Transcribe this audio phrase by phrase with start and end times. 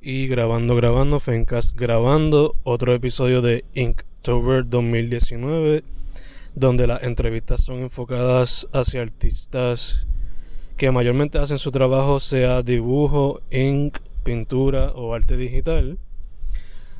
[0.00, 5.84] Y grabando, grabando, Fencast grabando otro episodio de Inktober 2019,
[6.54, 10.06] donde las entrevistas son enfocadas hacia artistas
[10.76, 15.98] que mayormente hacen su trabajo, sea dibujo, ink, pintura o arte digital.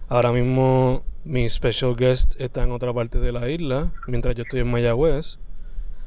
[0.08, 4.60] Ahora mismo mi special guest está en otra parte de la isla, mientras yo estoy
[4.60, 5.38] en Mayagüez.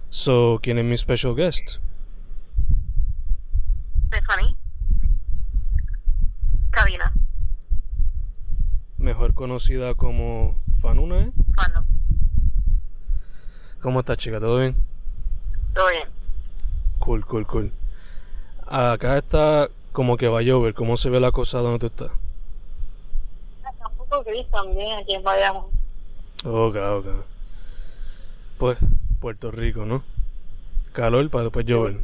[0.10, 1.78] So, ¿quién es mi special guest?
[4.08, 4.58] Stephanie.
[6.72, 7.14] Cabina.
[9.12, 11.32] Mejor conocida como Fanuna, ¿eh?
[11.54, 11.86] Fano.
[13.82, 14.40] ¿Cómo estás, chica?
[14.40, 14.78] ¿Todo bien?
[15.74, 16.08] Todo bien.
[16.98, 17.74] Cool, cool, cool.
[18.66, 20.74] Acá está como que va a llover.
[20.74, 22.18] ¿Cómo se ve la cosa donde tú estás?
[23.70, 25.66] Está un poco gris también aquí en Bayamón.
[26.46, 27.08] Ok, ok.
[28.60, 28.78] Pues,
[29.20, 30.04] Puerto Rico, ¿no?
[30.94, 32.00] Calor para después llover.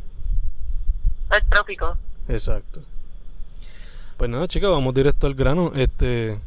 [1.31, 1.97] El trópico.
[2.27, 2.81] Exacto.
[4.17, 5.71] Pues nada, chica, vamos directo al grano.
[5.73, 6.37] Este,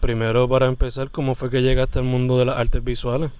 [0.00, 3.30] primero para empezar, ¿cómo fue que llegaste al mundo de las artes visuales?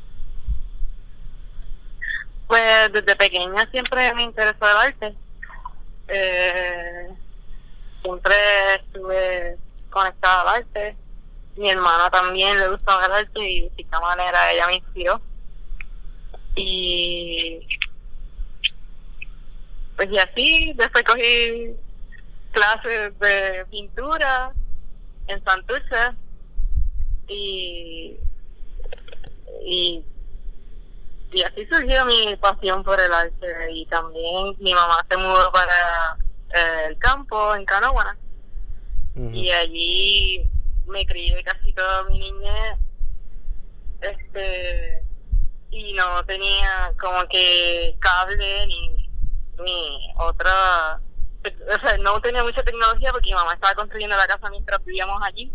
[2.47, 5.15] Pues desde pequeña siempre me interesó el arte.
[6.09, 7.09] Eh,
[8.03, 8.35] siempre
[8.77, 9.59] estuve
[9.91, 10.97] conectada al arte.
[11.57, 15.21] Mi hermana también le gustaba el arte y de cierta manera ella me inspiró.
[16.57, 17.67] Y
[19.97, 21.75] pues y así, después cogí
[22.53, 24.53] clases de pintura
[25.27, 26.15] en Santurce
[27.29, 28.19] y,
[29.65, 30.05] y
[31.31, 33.47] y así surgió mi pasión por el arte.
[33.73, 36.17] Y también mi mamá se mudó para
[36.55, 38.17] eh, el campo en Canóvana.
[39.33, 40.49] Y allí
[40.87, 42.79] me crié casi toda mi niñez
[44.01, 45.03] este
[45.71, 49.11] y no tenía como que cable ni
[49.59, 51.01] ni otra
[51.45, 55.21] o sea, no tenía mucha tecnología porque mi mamá estaba construyendo la casa mientras vivíamos
[55.25, 55.53] allí.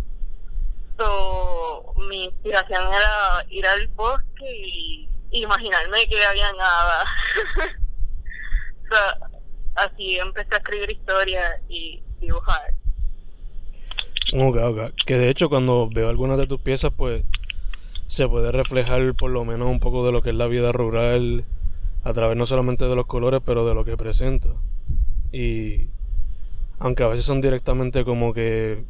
[2.09, 7.06] Mi inspiración era ir al bosque y imaginarme que había nada.
[9.76, 12.74] así empecé a escribir historias y dibujar.
[14.34, 14.94] Ok, ok.
[15.06, 17.24] Que de hecho cuando veo algunas de tus piezas, pues
[18.08, 21.46] se puede reflejar por lo menos un poco de lo que es la vida rural
[22.04, 24.50] a través no solamente de los colores, pero de lo que presenta.
[25.31, 25.88] Y
[26.80, 28.84] aunque a veces son directamente como que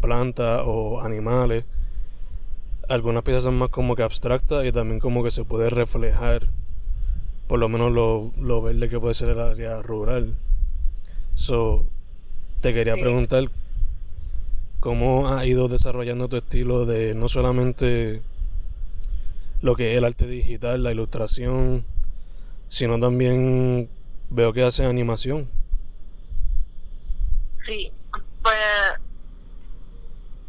[0.00, 1.64] plantas o animales,
[2.88, 6.48] algunas piezas son más como que abstractas y también como que se puede reflejar
[7.46, 10.34] por lo menos lo, lo verde que puede ser el área rural.
[11.34, 11.86] So,
[12.60, 13.00] te quería Sí.
[13.00, 13.50] preguntar
[14.80, 18.22] cómo has ido desarrollando tu estilo de no solamente
[19.60, 21.84] lo que es el arte digital, la ilustración,
[22.68, 23.88] sino también
[24.30, 25.48] veo que haces animación.
[27.66, 27.90] Sí,
[28.42, 28.56] pues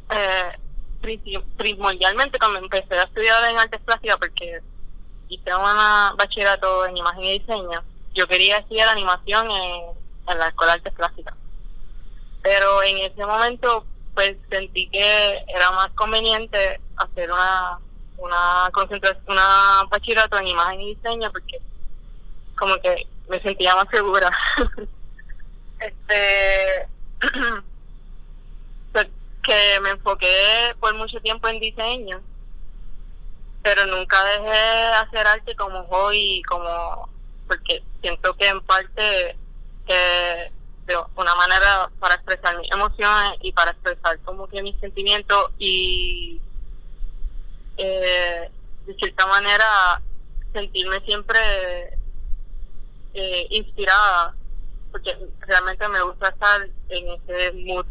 [0.09, 0.59] eh,
[1.57, 4.61] primordialmente cuando empecé a estudiar en artes plásticas, porque
[5.29, 7.83] hice una bachillerato en imagen y diseño,
[8.13, 9.99] yo quería estudiar animación en,
[10.37, 11.35] la escuela de artes plásticas.
[12.41, 17.79] Pero en ese momento, pues sentí que era más conveniente hacer una
[18.17, 21.59] una concentración, una bachillerato en imagen y diseño, porque
[22.57, 24.29] como que me sentía más segura.
[25.79, 26.87] este
[29.49, 32.21] que me enfoqué por mucho tiempo en diseño
[33.63, 37.09] pero nunca dejé de hacer arte como hobby como
[37.47, 39.35] porque siento que en parte
[39.87, 40.51] que
[41.15, 46.39] una manera para expresar mis emociones y para expresar como que mis sentimientos y
[47.77, 48.51] eh,
[48.85, 50.01] de cierta manera
[50.53, 51.39] sentirme siempre
[53.15, 54.35] eh, inspirada
[54.91, 57.85] porque realmente me gusta estar en ese mood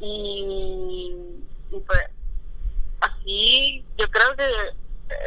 [0.00, 1.14] y,
[1.70, 2.00] pues
[3.00, 4.44] así yo creo que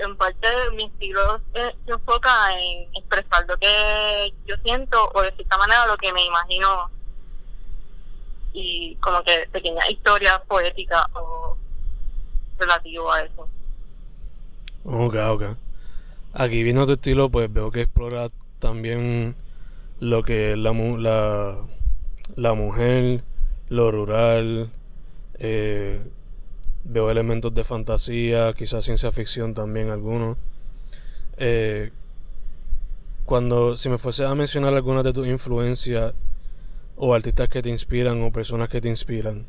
[0.03, 5.31] en parte mi estilo se, se enfoca en expresar lo que yo siento o de
[5.33, 6.89] cierta manera lo que me imagino
[8.53, 11.57] y como que pequeñas historias poéticas o
[12.57, 13.47] relativo a eso
[14.85, 15.43] Ok, ok.
[16.33, 18.29] Aquí viendo tu estilo, pues veo que explora
[18.59, 19.35] también
[19.99, 21.57] lo que es la, la,
[22.35, 23.23] la mujer,
[23.69, 24.69] lo rural,
[25.39, 26.01] eh,
[26.83, 30.37] veo elementos de fantasía, quizás ciencia ficción también algunos.
[31.37, 31.91] Eh,
[33.25, 36.13] cuando, si me fuese a mencionar algunas de tus influencias
[36.95, 39.45] o artistas que te inspiran o personas que te inspiran,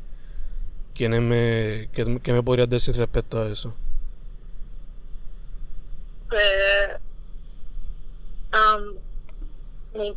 [0.93, 3.73] ¿quiénes me, qué, me podrías decir respecto a eso?
[6.29, 6.41] Pues,
[8.53, 10.13] um,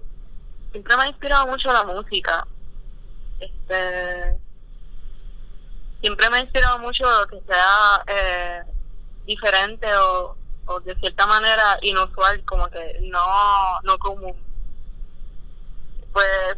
[0.73, 2.47] siempre me ha inspirado mucho la música.
[3.41, 4.37] Este,
[6.01, 8.63] siempre me ha inspirado mucho que sea eh,
[9.27, 10.37] diferente o,
[10.67, 14.37] o de cierta manera inusual, como que no, no común.
[16.13, 16.57] Pues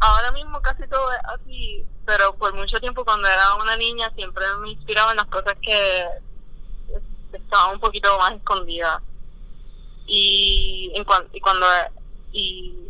[0.00, 4.44] ahora mismo casi todo es así, pero por mucho tiempo cuando era una niña siempre
[4.60, 6.06] me inspiraba en las cosas que
[7.32, 9.02] estaban un poquito más escondidas.
[10.06, 11.66] Y, en y cuando
[12.32, 12.88] y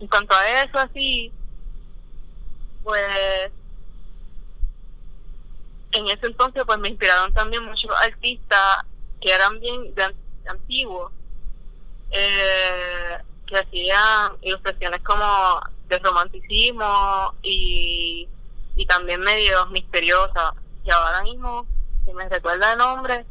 [0.00, 1.32] en cuanto a eso así,
[2.82, 3.50] pues
[5.92, 8.84] en ese entonces pues me inspiraron también muchos artistas
[9.20, 9.94] que eran bien
[10.46, 11.12] antiguos
[12.10, 18.28] eh, que hacían ilustraciones como de romanticismo y,
[18.76, 21.66] y también medio misteriosas y ahora mismo
[22.04, 23.24] si me recuerda el nombre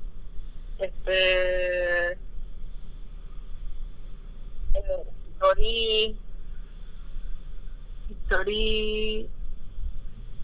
[0.79, 2.11] este
[4.73, 6.15] eh,
[8.25, 9.29] Story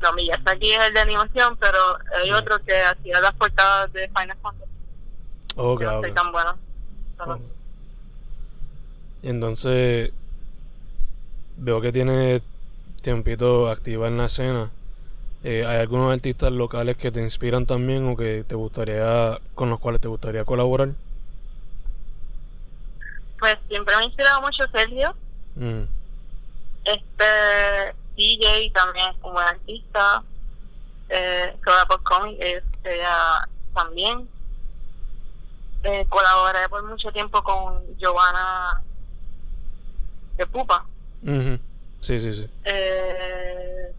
[0.01, 1.77] no, mi ya está aquí es el de animación, pero
[2.15, 4.71] hay otro que hacía las portadas de Final Fantasy.
[5.55, 6.13] Ok, no ok.
[6.13, 6.57] tan bueno.
[9.23, 10.11] Entonces,
[11.57, 12.41] veo que tiene
[13.01, 14.69] tiempito activa en la escena.
[15.43, 19.79] Eh, ¿Hay algunos artistas locales que te inspiran también o que te gustaría, con los
[19.79, 20.89] cuales te gustaría colaborar?
[23.39, 25.15] Pues siempre me ha inspirado mucho Sergio.
[25.55, 25.83] Mm.
[26.85, 30.23] Este, DJ también es un buen artista.
[31.09, 31.55] Eh,
[32.03, 34.27] Comic es ella también.
[35.83, 38.81] Eh, colaboré por mucho tiempo con Giovanna
[40.35, 40.85] de Pupa.
[42.01, 42.49] Sí, sí, sí.
[42.65, 43.93] Eh,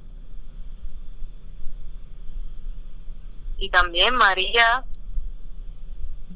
[3.59, 4.85] y también María,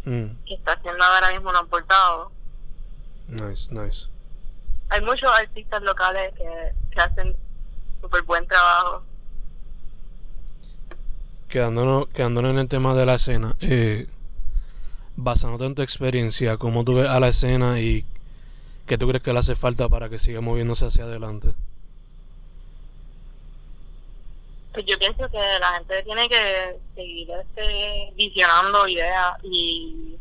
[0.05, 0.26] mm.
[0.46, 2.31] que está haciendo ahora mismo un aportado.
[3.29, 4.06] Nice, nice.
[4.88, 7.37] Hay muchos artistas locales que, que hacen
[8.02, 9.02] súper buen trabajo.
[11.49, 14.08] Quedándonos, quedándonos en el tema de la escena, eh,
[15.16, 18.04] basándote en tu experiencia, ¿cómo tú ves a la escena y
[18.87, 21.54] qué tú crees que le hace falta para que siga moviéndose hacia adelante?
[24.72, 30.16] Pues yo pienso que la gente tiene que seguir este, visionando ideas y,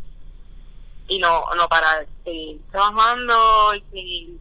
[1.07, 4.39] y no, no parar, seguir trabajando y seguir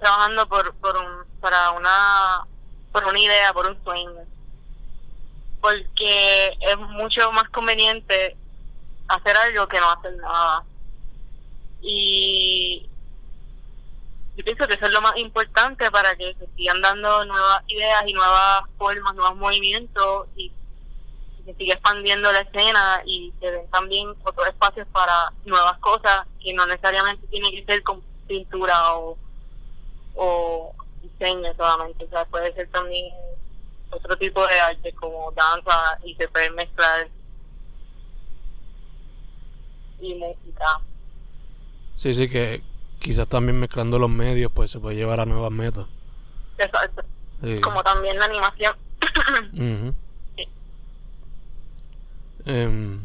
[0.00, 2.44] trabajando por, por un, para una
[2.94, 4.12] por una idea, por un sueño.
[5.60, 8.36] Porque es mucho más conveniente
[9.08, 10.64] hacer algo que no hacer nada.
[11.82, 12.88] Y
[14.36, 18.04] yo pienso que eso es lo más importante para que se sigan dando nuevas ideas
[18.06, 20.52] y nuevas formas, nuevos movimientos y
[21.44, 26.54] se siga expandiendo la escena y se ven también otros espacios para nuevas cosas que
[26.54, 29.18] no necesariamente tiene que ser con pintura o,
[30.14, 30.74] o
[31.18, 33.12] diseño solamente, o sea, puede ser también
[33.90, 37.08] otro tipo de arte como danza y se puede mezclar
[40.00, 40.80] y música.
[41.96, 42.62] Sí, sí, que
[42.98, 45.86] quizás también mezclando los medios pues se puede llevar a nuevas metas.
[46.58, 47.04] Exacto.
[47.62, 48.76] Como también la animación.
[52.46, 52.98] eh,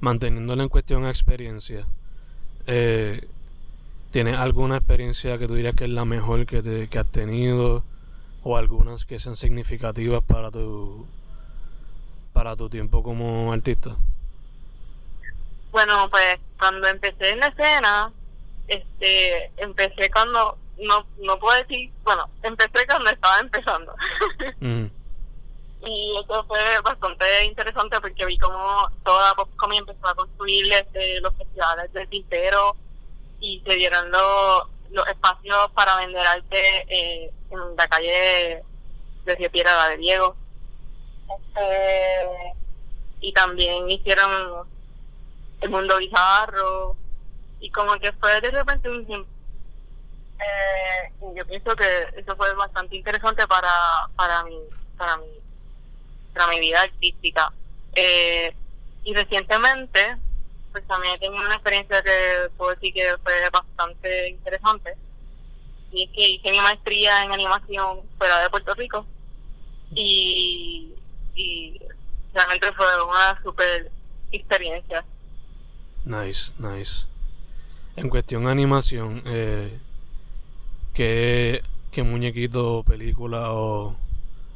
[0.00, 1.86] manteniéndolo en cuestión a experiencia,
[2.66, 3.28] eh,
[4.10, 7.84] ¿Tienes alguna experiencia que tú dirías que es la mejor que, te, que has tenido?
[8.42, 11.06] ¿O algunas que sean significativas para tu,
[12.32, 13.96] para tu tiempo como artista?
[15.70, 18.12] Bueno, pues cuando empecé en la escena,
[18.66, 23.94] este, empecé cuando, no, no puedo decir, bueno, empecé cuando estaba empezando.
[25.82, 31.34] Y eso fue bastante interesante porque vi cómo toda Popcomi empezó a construir este, los
[31.34, 32.76] festivales del tintero
[33.40, 38.62] y se dieron los, espacios para vender arte eh, en la calle
[39.24, 40.36] de Piedra de Diego.
[41.38, 42.54] Este,
[43.20, 44.66] y también hicieron
[45.60, 46.96] el mundo bizarro
[47.60, 49.26] y como que fue de repente un
[50.38, 51.84] eh, yo pienso que
[52.16, 53.70] eso fue bastante interesante para
[54.16, 54.58] para mi
[54.96, 55.26] para mi
[56.32, 57.52] para mi vida artística
[57.94, 58.54] eh,
[59.04, 60.16] y recientemente
[60.72, 64.94] pues también tengo una experiencia que puedo decir que fue bastante interesante.
[65.92, 69.04] Y es que hice mi maestría en animación fuera de Puerto Rico.
[69.94, 70.94] Y,
[71.34, 71.80] y
[72.32, 73.90] realmente fue una super
[74.30, 75.04] experiencia.
[76.04, 77.06] Nice, nice.
[77.96, 79.78] En cuestión de animación, eh,
[80.94, 83.96] ¿qué, ¿qué muñequito, película o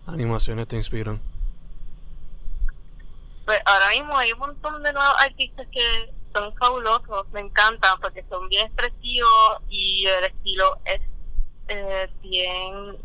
[0.07, 1.21] animaciones te inspiran?
[3.45, 8.25] Pues ahora mismo hay un montón de nuevos artistas que son fabulosos, me encantan porque
[8.29, 11.01] son bien expresivos y el estilo es
[11.69, 12.97] eh, bien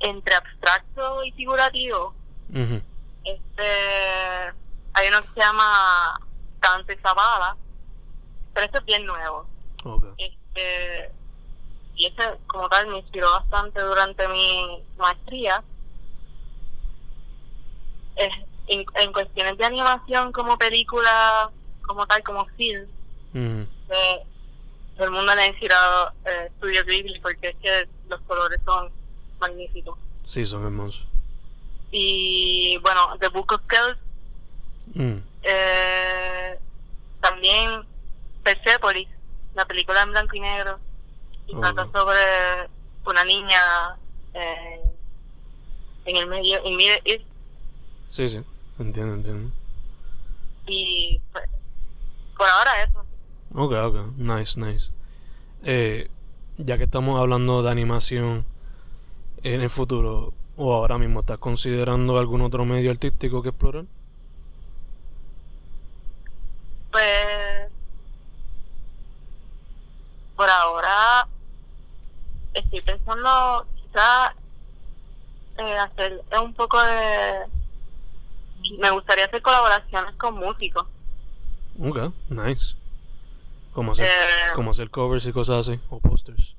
[0.00, 2.14] entre abstracto y figurativo.
[3.24, 4.52] Este,
[4.94, 6.18] hay uno que se llama
[6.60, 7.56] Dante Zavala,
[8.54, 9.46] pero este es bien nuevo.
[9.84, 10.04] Ok.
[10.18, 11.10] Este,
[11.96, 15.62] y ese como tal me inspiró bastante durante mi maestría.
[18.16, 18.30] Es,
[18.68, 21.50] en, en cuestiones de animación como película,
[21.86, 22.86] como tal, como film,
[23.34, 23.66] Ujú.
[23.90, 24.22] eh,
[24.96, 28.90] todo el mundo le ha inspirado eh, Studio Ghibli porque es que los colores son
[29.38, 29.98] magníficos.
[30.26, 31.06] Sí, son hermosos.
[31.92, 33.98] Y bueno, The Book of Kells,
[34.94, 35.18] Mm.
[35.42, 36.58] eh,
[37.20, 37.82] también
[38.44, 39.08] Persepolis,
[39.54, 40.78] la película en blanco y negro,
[41.48, 42.68] y Oh, trata sobre
[43.04, 43.96] una niña
[44.34, 44.80] eh,
[46.04, 47.24] en el medio, en Middle East,
[48.10, 48.40] Sí, sí.
[48.78, 49.52] Entiendo, entiendo.
[50.66, 51.44] y pues,
[52.36, 53.04] por ahora eso.
[53.54, 54.16] Ok, ok.
[54.16, 54.90] Nice, nice.
[55.62, 56.10] Eh,
[56.58, 58.44] ya que estamos hablando de animación
[59.42, 63.84] en el futuro o ahora mismo, ¿estás considerando algún otro medio artístico que explorar?
[66.90, 67.70] Pues
[70.34, 71.28] por ahora
[72.54, 74.34] estoy pensando quizá
[75.58, 77.46] eh, hacer un poco de
[78.78, 80.86] me gustaría hacer colaboraciones con músicos
[81.78, 81.98] Ok,
[82.30, 82.74] nice.
[83.74, 86.56] Como hacer, Eh, como hacer covers y cosas así, o posters.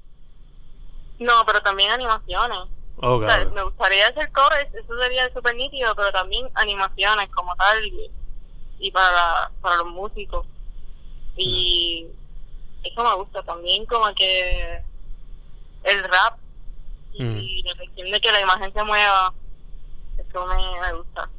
[1.19, 2.59] no pero también animaciones
[2.99, 3.53] Ok, O sea, ok.
[3.53, 8.11] me gustaría hacer covers eso sería súper nítido pero también animaciones como tal y,
[8.79, 10.45] y para la- para los músicos
[11.35, 12.07] y
[12.83, 14.81] eso me gusta también como que
[15.83, 16.37] el rap
[17.13, 19.33] y la cuestión de que la imagen se mueva
[20.17, 21.29] eso me, me gusta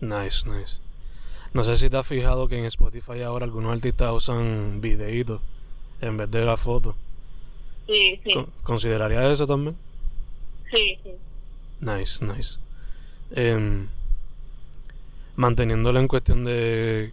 [0.00, 0.76] Nice, nice.
[1.52, 5.40] No sé si te has fijado que en Spotify ahora algunos artistas usan videitos
[6.00, 6.94] en vez de la foto.
[7.86, 9.76] sí sí Con- ¿Considerarías eso también?
[10.70, 11.10] sí sí
[11.80, 12.58] Nice, nice.
[13.32, 13.88] Em,
[15.36, 17.12] manteniéndolo en cuestión de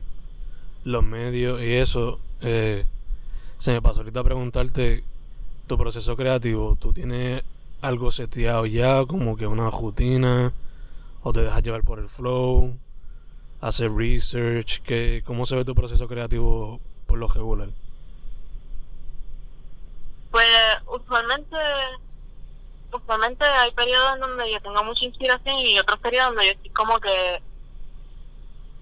[0.83, 2.85] los medios y eso, eh,
[3.59, 5.03] se me pasó ahorita preguntarte
[5.67, 6.77] tu proceso creativo.
[6.79, 7.43] ¿Tú tienes
[7.81, 10.51] algo seteado ya, como que una rutina?
[11.23, 12.77] ¿O te dejas llevar por el flow?
[13.61, 14.81] ¿Hacer research?
[14.83, 17.69] ¿Qué, ¿Cómo se ve tu proceso creativo por lo regular?
[20.31, 20.47] Pues
[20.85, 21.55] usualmente,
[22.91, 26.69] usualmente hay periodos en donde yo tengo mucha inspiración y otros periodos donde yo estoy
[26.69, 27.41] como que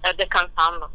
[0.05, 0.91] eh, descansando.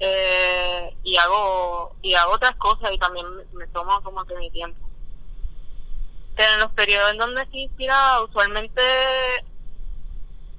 [0.00, 4.88] Eh, y hago y hago otras cosas y también me, tomo como que mi tiempo.
[6.36, 8.82] Pero en los periodos en donde estoy inspirada, usualmente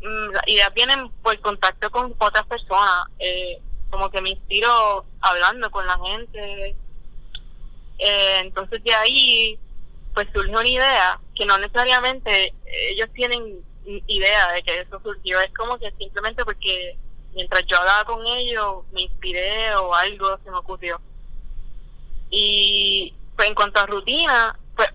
[0.02, 3.06] las ideas vienen por contacto con otras personas.
[3.20, 6.76] Eh, como que me inspiro hablando con la gente,
[7.98, 9.60] eh, entonces de ahí
[10.14, 13.64] pues surge una idea que no necesariamente ellos tienen
[14.08, 16.98] idea de que eso surgió, es como que simplemente porque
[17.34, 21.02] mientras yo hablaba con ellos me inspiré o algo se me ocurrió.
[22.30, 24.90] Y pues en cuanto a rutina, pues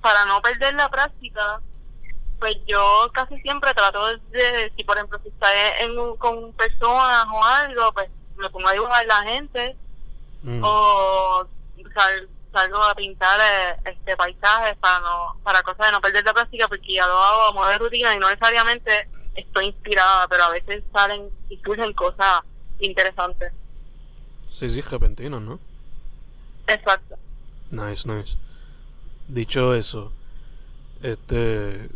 [0.00, 1.60] para no perder la práctica,
[2.42, 5.46] pues yo casi siempre trato de, si por ejemplo si está
[5.78, 9.76] en, un- con personas o algo, pues me pongo a dibujar la gente
[10.44, 11.46] Mm, o
[11.94, 16.34] sal- salgo a pintar eh, este paisajes para no para cosas de no perder la
[16.34, 20.42] práctica porque ya lo hago a modo de rutina y no necesariamente estoy inspirada pero
[20.42, 22.40] a veces salen y surgen cosas
[22.80, 23.52] interesantes
[24.50, 25.60] Sí, sí, repentino, ¿no?
[26.66, 27.16] exacto
[27.70, 28.36] Nice, nice.
[29.28, 30.12] Dicho eso,
[31.04, 31.88] este.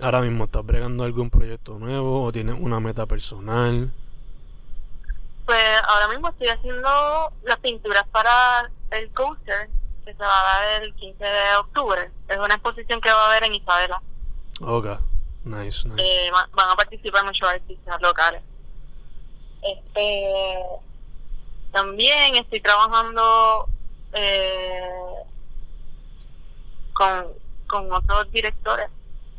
[0.00, 3.92] Ahora mismo estás bregando algún proyecto nuevo o tienes una meta personal.
[5.44, 9.68] pues ahora mismo estoy haciendo las pinturas para el coaster
[10.04, 13.26] que se va a dar el 15 de octubre es una exposición que va a
[13.30, 14.00] haber en Isabela
[14.60, 14.86] Ok,
[15.44, 16.02] nice, nice.
[16.02, 18.42] eh, va- van a participar muchos artistas locales.
[19.62, 20.58] Este,
[21.72, 23.68] también estoy trabajando
[24.12, 24.88] eh,
[26.94, 27.26] con,
[27.68, 28.88] con otros directores,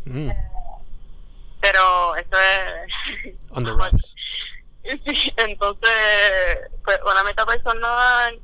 [0.05, 0.31] Mm,
[1.61, 3.35] pero eso es...
[3.51, 3.71] on the.
[4.83, 5.91] Sí, entonces,
[6.83, 8.37] pues una meta personal,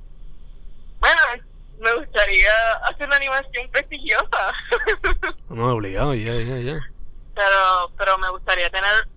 [1.01, 1.21] bueno,
[1.79, 2.51] me gustaría
[2.83, 4.53] hacer una animación prestigiosa.
[5.49, 6.79] No, obligado, ya, ya, ya.
[7.35, 9.07] pero, pero me gustaría tener,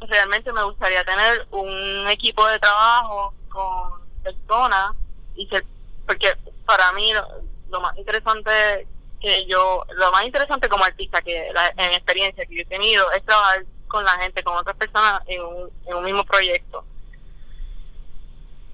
[0.00, 4.92] realmente me gustaría tener un equipo de trabajo con personas
[5.34, 5.64] y ser,
[6.06, 6.32] porque
[6.64, 7.26] para mí lo,
[7.70, 8.86] lo más interesante
[9.20, 13.10] que yo, lo más interesante como artista que la, en experiencia que yo he tenido
[13.12, 16.84] es trabajar con la gente, con otras personas en un, en un mismo proyecto.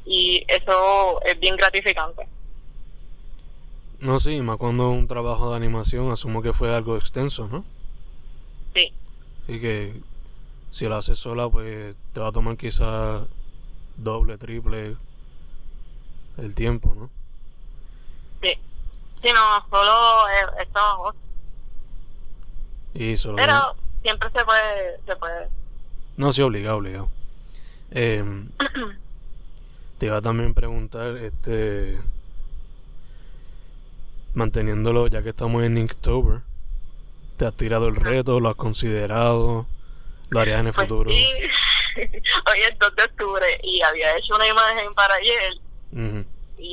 [0.05, 2.29] Y eso es bien gratificante.
[3.99, 7.65] No, sí, más cuando un trabajo de animación, asumo que fue algo extenso, ¿no?
[8.75, 8.93] Sí.
[9.45, 10.01] Así que
[10.71, 13.23] si lo haces sola, pues te va a tomar quizás
[13.97, 14.97] doble, triple
[16.37, 17.11] el tiempo, ¿no?
[18.43, 18.59] Sí.
[19.23, 21.15] Sí, no, solo es, es trabajo.
[22.95, 23.37] Y solo...
[23.37, 25.49] Pero siempre se puede, se puede.
[26.17, 27.09] No, sí, obligado, obligado.
[27.91, 28.25] Eh,
[29.99, 31.99] te iba a también preguntar, este...
[34.35, 36.41] Manteniéndolo, ya que estamos en Inktober,
[37.39, 38.39] ¿te has tirado el reto?
[38.39, 39.67] ¿Lo has considerado?
[40.29, 41.11] ¿Lo harías en el Pues futuro?
[41.11, 41.33] sí.
[41.97, 45.55] Hoy es 2 de octubre y había hecho una imagen para ayer
[45.93, 46.26] y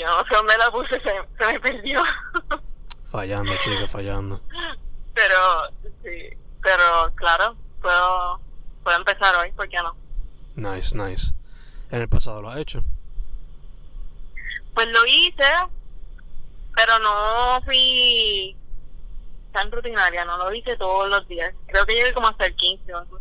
[0.04, 2.02] yo no sé dónde la puse, se, se me perdió.
[3.12, 4.42] Fallando, chica, fallando.
[5.14, 5.36] pero
[6.04, 8.40] sí, pero claro, puedo,
[8.84, 9.96] puedo empezar hoy, ¿por qué no?
[10.56, 11.32] Nice, nice.
[11.92, 12.84] En el pasado lo has hecho.
[14.74, 15.44] Pues lo hice,
[16.76, 18.56] pero no fui
[19.52, 21.54] tan rutinaria, no lo hice todos los días.
[21.68, 23.20] Creo que llegué como hasta el 15 o algo.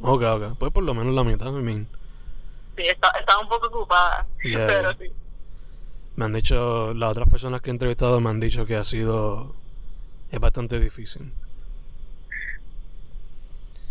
[0.00, 0.58] Ok, ok.
[0.58, 1.86] Pues por lo menos la mitad, I mean.
[2.76, 4.66] Sí, está- estaba un poco ocupada, Yeah.
[4.66, 5.12] pero sí.
[6.16, 9.54] Me han dicho, las otras personas que he entrevistado me han dicho que ha sido,
[10.30, 11.32] es bastante difícil.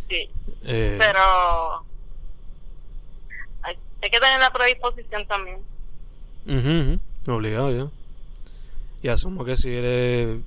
[0.10, 0.30] Sí,
[0.66, 1.20] Eh, pero
[3.64, 5.60] hay, hay que tener la predisposición también.
[6.46, 7.92] ujú, obligado ya.
[9.02, 10.40] Y asumo que si eres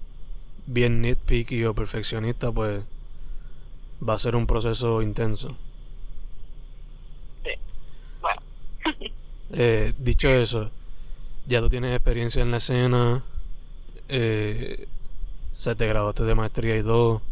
[0.66, 2.84] bien nitpicky o perfeccionista, pues
[4.08, 5.56] va a ser un proceso intenso.
[7.44, 7.50] Sí.
[8.20, 8.40] Bueno,
[9.52, 10.70] Eh, dicho eso,
[11.46, 13.22] ya tú tienes experiencia en la escena,
[14.08, 14.86] eh,
[15.56, 17.22] se te graduaste de maestría y todo.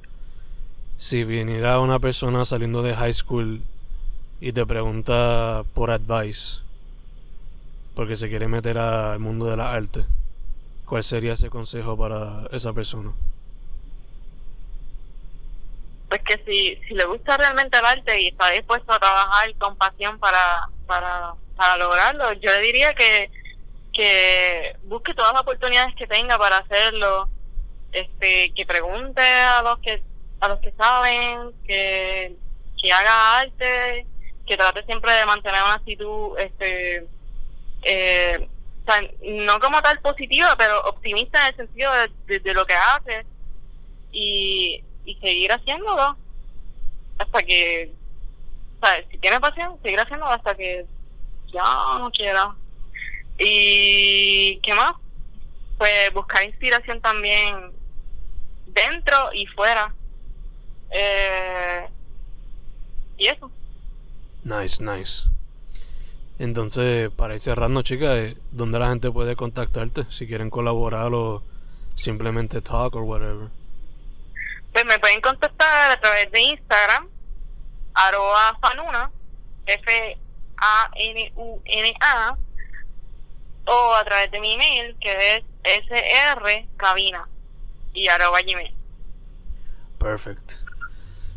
[0.98, 3.62] Si viniera una persona saliendo de high school
[4.40, 6.60] y te pregunta por advice,
[7.94, 10.04] porque se quiere meter al mundo de la arte,
[10.86, 13.12] ¿cuál sería ese consejo para esa persona?
[16.12, 19.74] pues que si, si le gusta realmente el arte y está dispuesto a trabajar con
[19.76, 23.30] pasión para, para, para lograrlo, yo le diría que,
[23.92, 27.28] que busque todas las oportunidades que tenga para hacerlo,
[27.92, 30.02] este, que pregunte a los que
[30.40, 32.34] a los que saben, que,
[32.82, 34.06] que haga arte,
[34.44, 37.06] que trate siempre de mantener una actitud, este,
[37.84, 38.48] eh,
[38.84, 42.74] o no como tal positiva, pero optimista en el sentido de, de- de lo que
[42.74, 43.24] hace
[44.10, 46.16] y, y seguir haciéndolo
[47.18, 47.92] hasta que,
[48.80, 50.84] o sea, si tiene pasión, seguir haciéndolo hasta que
[51.52, 52.52] ya no quiera.
[53.38, 54.92] Y, ¿qué más?
[55.78, 57.72] Pues buscar inspiración también
[58.66, 59.94] dentro y fuera.
[60.90, 61.88] Eh,
[63.18, 63.50] y eso.
[64.44, 65.24] Nice, nice.
[66.38, 70.04] Entonces, para ir cerrando, chicas, eh, ¿dónde la gente puede contactarte?
[70.10, 71.42] Si quieren colaborar o
[71.94, 73.48] simplemente talk or whatever.
[74.72, 77.08] Pues me pueden contactar a través de Instagram,
[77.94, 79.10] arroba fanuna,
[79.66, 80.08] F-A-N-U-N-A,
[83.66, 85.44] o a través de mi email, que es
[85.86, 87.28] srcabina,
[87.94, 88.74] y arroba gmail.
[89.98, 90.54] Perfect.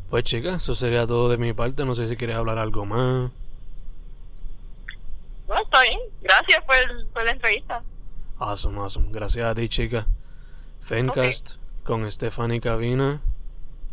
[0.09, 1.85] Pues chicas, eso sería todo de mi parte.
[1.85, 3.31] No sé si quieres hablar algo más.
[5.47, 5.99] Bueno, está bien.
[6.21, 7.83] Gracias por, por la entrevista.
[8.39, 9.09] Awesome, awesome.
[9.11, 10.07] Gracias a ti, chica.
[10.81, 13.21] Fencast con Stephanie Cabina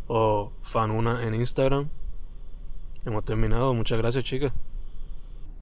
[0.07, 1.89] o Fanuna en Instagram.
[3.05, 3.73] Hemos terminado.
[3.73, 4.53] Muchas gracias, chicas.